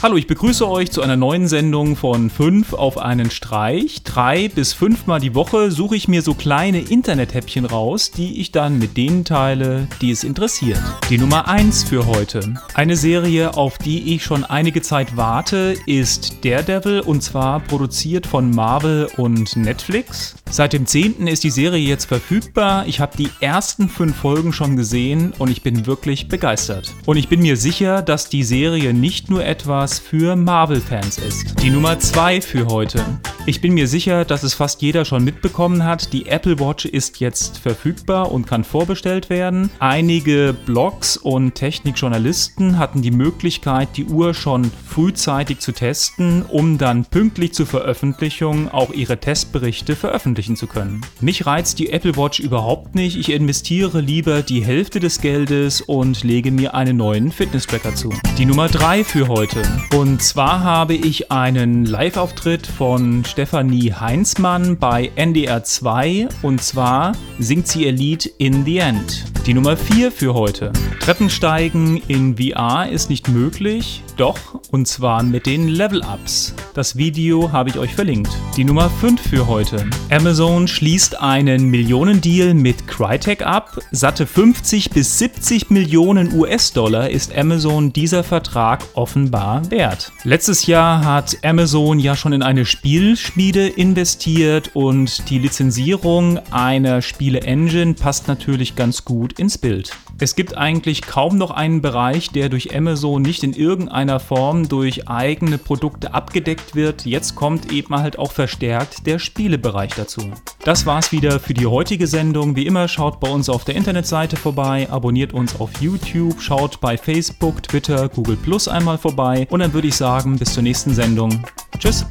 Hallo, 0.00 0.16
ich 0.16 0.28
begrüße 0.28 0.68
euch 0.68 0.92
zu 0.92 1.02
einer 1.02 1.16
neuen 1.16 1.48
Sendung 1.48 1.96
von 1.96 2.30
5 2.30 2.72
auf 2.72 2.98
einen 2.98 3.32
Streich. 3.32 4.04
Drei 4.04 4.46
bis 4.46 4.72
fünfmal 4.72 5.18
die 5.18 5.34
Woche 5.34 5.72
suche 5.72 5.96
ich 5.96 6.06
mir 6.06 6.22
so 6.22 6.34
kleine 6.34 6.78
Internethäppchen 6.78 7.64
raus, 7.64 8.12
die 8.12 8.40
ich 8.40 8.52
dann 8.52 8.78
mit 8.78 8.96
denen 8.96 9.24
teile, 9.24 9.88
die 10.00 10.12
es 10.12 10.22
interessiert. 10.22 10.78
Die 11.10 11.18
Nummer 11.18 11.48
1 11.48 11.82
für 11.82 12.06
heute. 12.06 12.54
Eine 12.74 12.94
Serie, 12.94 13.56
auf 13.56 13.76
die 13.78 14.14
ich 14.14 14.22
schon 14.22 14.44
einige 14.44 14.82
Zeit 14.82 15.16
warte, 15.16 15.74
ist 15.86 16.44
Daredevil 16.44 17.00
und 17.00 17.24
zwar 17.24 17.58
produziert 17.58 18.24
von 18.24 18.52
Marvel 18.52 19.08
und 19.16 19.56
Netflix. 19.56 20.36
Seit 20.50 20.72
dem 20.72 20.86
10. 20.86 21.26
ist 21.26 21.44
die 21.44 21.50
Serie 21.50 21.86
jetzt 21.86 22.06
verfügbar. 22.06 22.86
Ich 22.86 23.00
habe 23.00 23.16
die 23.16 23.30
ersten 23.40 23.88
fünf 23.88 24.16
Folgen 24.16 24.52
schon 24.52 24.76
gesehen 24.76 25.32
und 25.38 25.50
ich 25.50 25.62
bin 25.62 25.86
wirklich 25.86 26.28
begeistert. 26.28 26.94
Und 27.06 27.16
ich 27.16 27.28
bin 27.28 27.40
mir 27.40 27.56
sicher, 27.56 28.02
dass 28.02 28.28
die 28.28 28.44
Serie 28.44 28.92
nicht 28.92 29.30
nur 29.30 29.44
etwas 29.44 29.78
was 29.78 30.00
für 30.00 30.34
Marvel-Fans 30.34 31.18
ist. 31.18 31.62
Die 31.62 31.70
Nummer 31.70 32.00
2 32.00 32.40
für 32.40 32.66
heute. 32.66 33.04
Ich 33.48 33.62
bin 33.62 33.72
mir 33.72 33.88
sicher, 33.88 34.26
dass 34.26 34.42
es 34.42 34.52
fast 34.52 34.82
jeder 34.82 35.06
schon 35.06 35.24
mitbekommen 35.24 35.82
hat. 35.82 36.12
Die 36.12 36.26
Apple 36.26 36.60
Watch 36.60 36.84
ist 36.84 37.18
jetzt 37.18 37.56
verfügbar 37.56 38.30
und 38.30 38.46
kann 38.46 38.62
vorbestellt 38.62 39.30
werden. 39.30 39.70
Einige 39.78 40.54
Blogs 40.66 41.16
und 41.16 41.54
Technikjournalisten 41.54 42.78
hatten 42.78 43.00
die 43.00 43.10
Möglichkeit, 43.10 43.96
die 43.96 44.04
Uhr 44.04 44.34
schon 44.34 44.70
frühzeitig 44.86 45.60
zu 45.60 45.72
testen, 45.72 46.42
um 46.42 46.76
dann 46.76 47.06
pünktlich 47.06 47.54
zur 47.54 47.64
Veröffentlichung 47.64 48.68
auch 48.68 48.92
ihre 48.92 49.16
Testberichte 49.16 49.96
veröffentlichen 49.96 50.54
zu 50.54 50.66
können. 50.66 51.00
Mich 51.22 51.46
reizt 51.46 51.78
die 51.78 51.88
Apple 51.88 52.18
Watch 52.18 52.40
überhaupt 52.40 52.94
nicht. 52.94 53.16
Ich 53.16 53.32
investiere 53.32 54.02
lieber 54.02 54.42
die 54.42 54.62
Hälfte 54.62 55.00
des 55.00 55.22
Geldes 55.22 55.80
und 55.80 56.22
lege 56.22 56.50
mir 56.50 56.74
einen 56.74 56.98
neuen 56.98 57.32
Fitness-Tracker 57.32 57.94
zu. 57.94 58.12
Die 58.36 58.44
Nummer 58.44 58.68
3 58.68 59.04
für 59.04 59.26
heute. 59.28 59.62
Und 59.96 60.22
zwar 60.22 60.62
habe 60.62 60.92
ich 60.92 61.32
einen 61.32 61.86
Live-Auftritt 61.86 62.66
von 62.66 63.24
Stefanie 63.38 63.92
Heinzmann 63.92 64.78
bei 64.78 65.12
NDR 65.14 65.62
2 65.62 66.26
und 66.42 66.60
zwar 66.60 67.12
singt 67.38 67.68
sie 67.68 67.84
ihr 67.84 67.92
Lied 67.92 68.26
In 68.38 68.64
the 68.64 68.78
End. 68.78 69.37
Die 69.48 69.54
Nummer 69.54 69.78
4 69.78 70.12
für 70.12 70.34
heute. 70.34 70.72
Treppensteigen 71.00 72.02
in 72.06 72.36
VR 72.36 72.86
ist 72.90 73.08
nicht 73.08 73.28
möglich, 73.28 74.02
doch 74.18 74.60
und 74.70 74.86
zwar 74.86 75.22
mit 75.22 75.46
den 75.46 75.68
Level-Ups. 75.68 76.54
Das 76.74 76.96
Video 76.96 77.50
habe 77.50 77.70
ich 77.70 77.78
euch 77.78 77.94
verlinkt. 77.94 78.30
Die 78.58 78.64
Nummer 78.64 78.90
5 78.90 79.22
für 79.22 79.46
heute. 79.46 79.88
Amazon 80.10 80.68
schließt 80.68 81.20
einen 81.22 81.70
Millionendeal 81.70 82.52
mit 82.52 82.86
Crytek 82.86 83.40
ab. 83.40 83.78
Satte 83.90 84.26
50 84.26 84.90
bis 84.90 85.18
70 85.18 85.70
Millionen 85.70 86.34
US-Dollar 86.34 87.08
ist 87.08 87.34
Amazon 87.34 87.90
dieser 87.90 88.24
Vertrag 88.24 88.84
offenbar 88.92 89.70
wert. 89.70 90.12
Letztes 90.24 90.66
Jahr 90.66 91.02
hat 91.06 91.38
Amazon 91.42 91.98
ja 91.98 92.16
schon 92.16 92.34
in 92.34 92.42
eine 92.42 92.66
Spielschmiede 92.66 93.66
investiert 93.66 94.72
und 94.74 95.30
die 95.30 95.38
Lizenzierung 95.38 96.38
einer 96.50 97.00
Spiele-Engine 97.00 97.94
passt 97.94 98.28
natürlich 98.28 98.76
ganz 98.76 99.06
gut 99.06 99.37
ins 99.38 99.58
Bild. 99.58 99.92
Es 100.18 100.34
gibt 100.34 100.56
eigentlich 100.56 101.02
kaum 101.02 101.38
noch 101.38 101.50
einen 101.50 101.80
Bereich, 101.80 102.30
der 102.30 102.48
durch 102.48 102.74
Amazon 102.74 103.22
nicht 103.22 103.42
in 103.42 103.52
irgendeiner 103.52 104.20
Form 104.20 104.68
durch 104.68 105.08
eigene 105.08 105.58
Produkte 105.58 106.14
abgedeckt 106.14 106.74
wird. 106.74 107.06
Jetzt 107.06 107.34
kommt 107.34 107.72
eben 107.72 107.94
halt 107.94 108.18
auch 108.18 108.32
verstärkt 108.32 109.06
der 109.06 109.18
Spielebereich 109.18 109.92
dazu. 109.94 110.22
Das 110.64 110.86
war's 110.86 111.12
wieder 111.12 111.40
für 111.40 111.54
die 111.54 111.66
heutige 111.66 112.06
Sendung. 112.06 112.56
Wie 112.56 112.66
immer 112.66 112.88
schaut 112.88 113.20
bei 113.20 113.28
uns 113.30 113.48
auf 113.48 113.64
der 113.64 113.76
Internetseite 113.76 114.36
vorbei, 114.36 114.88
abonniert 114.90 115.32
uns 115.32 115.58
auf 115.60 115.70
YouTube, 115.80 116.40
schaut 116.40 116.80
bei 116.80 116.98
Facebook, 116.98 117.62
Twitter, 117.62 118.08
Google 118.08 118.36
Plus 118.36 118.68
einmal 118.68 118.98
vorbei 118.98 119.46
und 119.50 119.60
dann 119.60 119.72
würde 119.72 119.88
ich 119.88 119.96
sagen, 119.96 120.38
bis 120.38 120.52
zur 120.52 120.62
nächsten 120.62 120.94
Sendung. 120.94 121.44
Tschüss! 121.78 122.04